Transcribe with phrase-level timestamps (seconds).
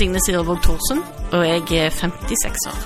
[0.00, 2.78] Signe Sirevåg Thorsen, og jeg er 56 år.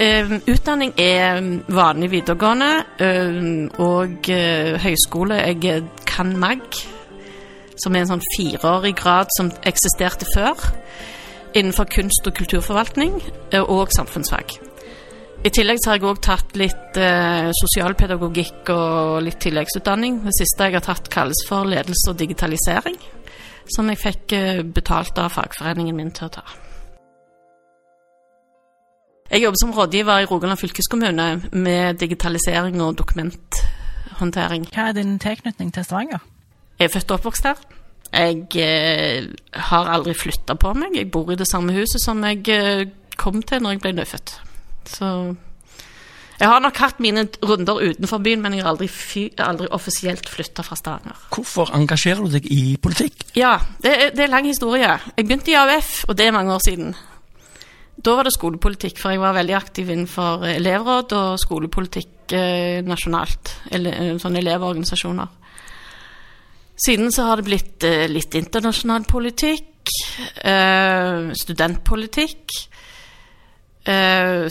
[0.00, 2.70] Uh, utdanning er vanlig videregående
[3.02, 5.34] uh, og uh, høyskole.
[5.34, 6.80] Jeg kan MAG,
[7.84, 10.70] som er en sånn fireårig grad som eksisterte før.
[11.52, 13.20] Innenfor kunst- og kulturforvaltning
[13.60, 14.56] og samfunnsfag.
[15.46, 16.98] I tillegg så har jeg òg tatt litt
[17.60, 20.20] sosialpedagogikk og litt tilleggsutdanning.
[20.26, 22.98] Det siste jeg har tatt, kalles for ledelse og digitalisering.
[23.70, 24.34] Som jeg fikk
[24.74, 26.46] betalt av fagforeningen min til å ta.
[29.28, 34.64] Jeg jobber som rådgiver i Rogaland fylkeskommune med digitalisering og dokumenthåndtering.
[34.72, 36.22] Hva er din tilknytning til Stavanger?
[36.78, 37.60] Jeg er født og oppvokst her.
[38.08, 39.28] Jeg eh,
[39.68, 40.96] har aldri flytta på meg.
[40.96, 42.86] Jeg bor i det samme huset som jeg eh,
[43.20, 44.32] kom til når jeg ble nyfødt.
[44.88, 45.10] Så
[46.38, 48.88] jeg har nok hatt mine runder utenfor byen, men jeg har aldri,
[49.42, 51.18] aldri offisielt flytta fra Stavanger.
[51.34, 53.24] Hvorfor engasjerer du deg i politikk?
[53.38, 54.92] Ja, det er, det er lang historie.
[55.16, 56.94] Jeg begynte i AUF, og det er mange år siden.
[57.98, 63.56] Da var det skolepolitikk, for jeg var veldig aktiv innenfor elevråd og skolepolitikk eh, nasjonalt.
[63.74, 65.34] Ele eh, sånne elevorganisasjoner.
[66.78, 69.90] Siden så har det blitt eh, litt internasjonal politikk,
[70.46, 72.60] eh, studentpolitikk.
[73.88, 74.48] Eh,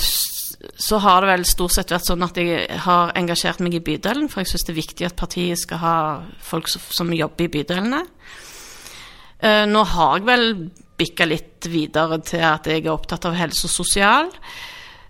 [0.78, 4.30] så har det vel stort sett vært sånn at jeg har engasjert meg i bydelen,
[4.32, 5.98] for jeg syns det er viktig at partiet skal ha
[6.44, 8.02] folk som jobber i bydelene.
[9.38, 10.48] Eh, nå har jeg vel
[10.98, 14.34] bikka litt videre til at jeg er opptatt av helse og sosial.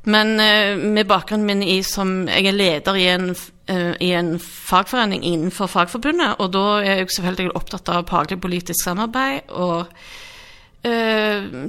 [0.08, 3.26] Men uh, med bakgrunnen min i som jeg er leder i en,
[4.00, 9.52] i en, fagforening innenfor Fagforbundet, og da er jeg selvfølgelig opptatt av faglig politisk samarbeid
[9.52, 9.92] og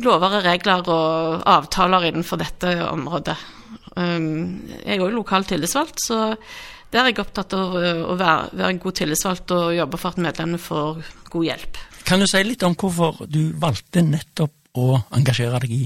[0.05, 3.37] lover og regler og avtaler innenfor dette området.
[3.99, 6.37] Um, jeg er òg lokal tillitsvalgt, så
[6.93, 10.23] der er jeg opptatt av å være, være en god tillitsvalgt og jobbe for at
[10.25, 11.03] medlemmene får
[11.33, 11.81] god hjelp.
[12.09, 15.83] Kan du si litt om hvorfor du valgte nettopp å engasjere deg i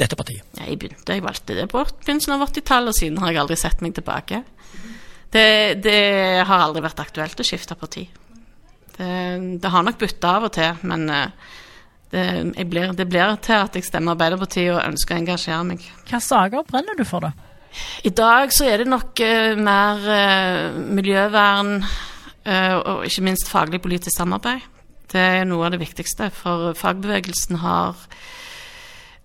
[0.00, 0.42] dette partiet?
[0.58, 3.84] Jeg begynte, jeg valgte det på begynnelsen av 80-tallet, og siden har jeg aldri sett
[3.84, 4.42] meg tilbake.
[5.34, 5.46] Det,
[5.82, 6.00] det
[6.46, 8.08] har aldri vært aktuelt å skifte parti.
[8.94, 9.12] Det,
[9.62, 11.54] det har nok bytta av og til, men eh,
[12.14, 15.82] det, blir, det, blir, til at jeg stemmer Arbeiderpartiet og ønsker å engasjere meg.
[16.08, 17.32] Hva saker brenner du for, da?
[18.06, 23.82] I dag så er det nok uh, mer uh, miljøvern uh, og ikke minst faglig
[23.82, 24.62] politisk samarbeid.
[25.10, 27.98] Det er noe av det viktigste, for fagbevegelsen har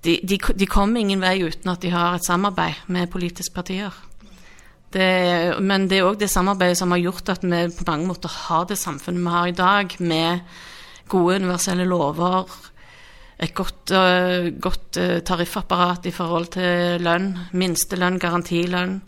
[0.05, 3.93] de, de, de, kommer ingen vei uten at de har et samarbeid med politiske partier.
[4.89, 5.05] Det,
[5.61, 8.65] men det er òg det samarbeidet som har gjort at vi på mange måter har
[8.69, 10.39] det samfunnet vi har i dag, med
[11.09, 12.49] gode universelle lover,
[13.39, 18.99] et godt, uh, godt uh, tariffapparat i forhold til lønn, minstelønn, garantilønn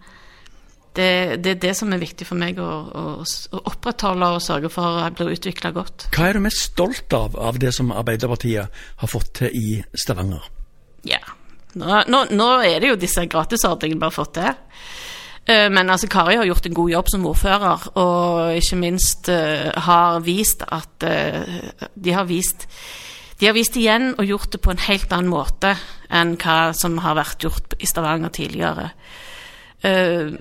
[0.96, 4.72] det, det, er det som er viktig for meg å, å, å opprettholde og sørge
[4.72, 6.10] for at blir utvikla godt.
[6.16, 10.50] Hva er du mest stolt av av det som Arbeiderpartiet har fått til i Stavanger?
[11.08, 11.22] Ja,
[11.80, 14.52] nå, nå, nå er det jo disse gratisordningene vi har fått til.
[15.48, 20.20] Eh, men altså, Kari har gjort en god jobb som ordfører, og ikke minst har
[20.28, 21.08] vist at
[21.96, 22.68] De har vist
[23.42, 25.74] de har vist igjen og gjort det på en helt annen måte
[26.14, 28.92] enn hva som har vært gjort i Stavanger tidligere.
[29.82, 30.38] Uh,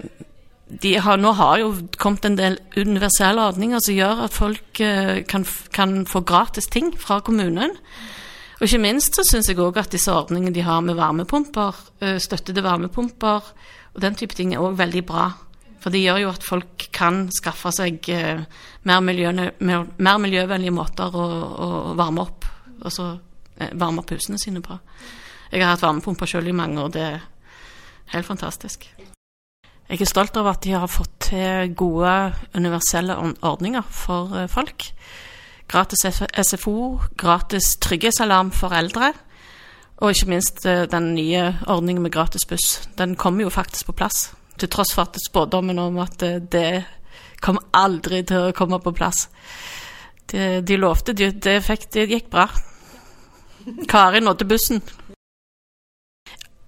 [1.00, 5.48] har, nå har jo kommet en del universelle ordninger som gjør at folk uh, kan,
[5.72, 7.72] kan, få gratis ting fra kommunen.
[8.60, 11.78] Og ikke minst så syns jeg òg at disse ordningene de har med varmepumper,
[12.20, 13.46] støttede varmepumper
[13.94, 15.30] og den type ting er òg veldig bra.
[15.80, 18.04] For det gjør jo at folk kan skaffe seg
[18.84, 19.32] mer, miljø,
[19.64, 22.39] mer, miljøvennlige måter å, å varme opp
[22.80, 23.12] altså
[23.76, 24.78] varme opp husene sine på.
[25.50, 27.24] Jeg har hatt varmepumper sjøl i mange år, det er
[28.14, 28.86] helt fantastisk.
[29.90, 32.12] Jeg er stolt av at de har fått til gode
[32.54, 34.86] universelle ordninger for eh, folk.
[35.70, 39.10] Gratis SFO, gratis trygghetsalarm for eldre.
[39.98, 42.84] Og ikke minst eh, den nye ordningen med gratis buss.
[42.98, 44.28] Den kommer jo faktisk på plass.
[44.62, 46.84] Til tross for at spådommen om at eh, det
[47.42, 49.26] kommer aldri til å komme på plass.
[50.30, 52.46] De, de lovte, det fikk, det gikk bra.
[53.90, 54.82] Kari nådde bussen.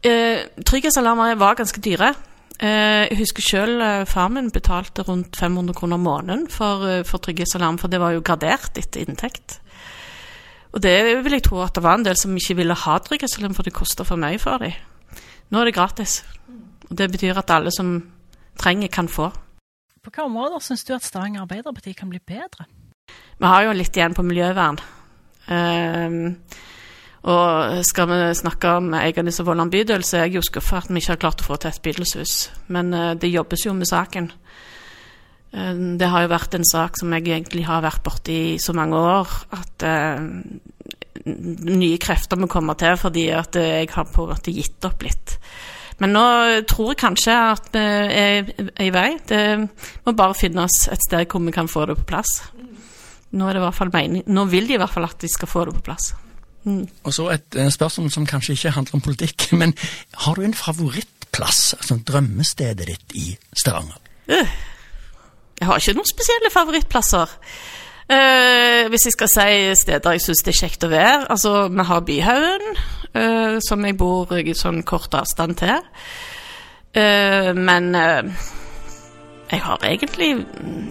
[0.03, 2.15] Eh, Trygghetsalarmer var ganske dyre.
[2.63, 7.19] Eh, jeg husker selv eh, far min betalte rundt 500 kroner måneden for, eh, for
[7.19, 9.59] trygghetsalarm, for det var jo gradert etter inntekt.
[10.73, 13.55] Og det vil jeg tro at det var en del som ikke ville ha trygghetsalarm,
[13.55, 14.73] for det koster for mye for dem.
[15.51, 16.23] Nå er det gratis.
[16.89, 17.97] Og det betyr at alle som
[18.59, 19.31] trenger, kan få.
[20.03, 22.67] På hvilke områder syns du at Stavanger Arbeiderparti kan bli bedre?
[23.43, 24.79] Vi har jo litt igjen på miljøvern.
[25.51, 26.37] Um,
[27.23, 30.91] og skal vi snakke om Eiganes og Vollan bydel, så er jeg jo skuffa at
[30.91, 32.37] vi ikke har klart å få til et bydelshus.
[32.75, 34.31] Men uh, det jobbes jo med saken.
[35.55, 38.75] Uh, det har jo vært en sak som jeg egentlig har vært borti i så
[38.79, 40.23] mange år, at uh,
[41.27, 45.37] nye krefter må komme til fordi at jeg har på en måte gitt opp litt.
[46.03, 46.27] Men nå
[46.67, 48.49] tror jeg kanskje at vi er
[48.83, 49.11] i vei.
[49.29, 49.43] Det
[50.07, 52.41] må bare finnes et sted hvor vi kan få det på plass.
[53.33, 54.27] Nå, er det i hvert fall mening.
[54.29, 56.13] Nå vil de i hvert fall at de skal få det på plass.
[56.65, 56.85] Mm.
[57.05, 59.75] Og så et spørsmål som kanskje ikke handler om politikk, men
[60.25, 63.99] har du en favorittplass, altså drømmestedet ditt i Stavanger?
[64.29, 64.53] Uh,
[65.59, 67.39] jeg har ikke noen spesielle favorittplasser.
[68.13, 71.85] Uh, hvis jeg skal si steder jeg syns det er kjekt å være Altså, vi
[71.87, 72.81] har Byhaugen,
[73.15, 75.79] uh, som jeg bor i sånn kort avstand til.
[76.93, 80.27] Men jeg har egentlig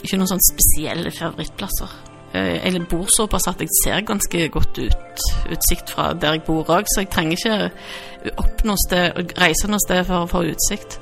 [0.02, 1.92] ikke noen sånn spesielle favorittplasser.
[2.34, 6.88] Jeg bor såpass at jeg ser ganske godt ut, utsikt fra der jeg bor òg,
[6.88, 11.00] så jeg trenger ikke opp noe sted, reise noe sted for å få utsikt.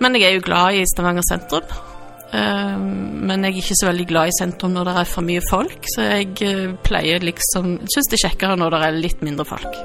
[0.00, 1.70] Men jeg er jo glad i Stavanger sentrum.
[2.32, 5.86] Men jeg er ikke så veldig glad i sentrum når det er for mye folk,
[5.94, 9.78] så jeg pleier liksom Syns det er kjekkere når det er litt mindre folk.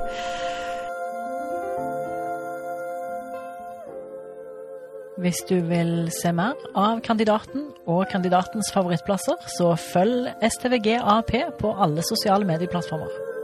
[5.17, 11.31] Hvis du vil se mer av kandidaten og kandidatens favorittplasser, så følg STVG AP
[11.61, 13.34] på alle sosiale medieplattformer.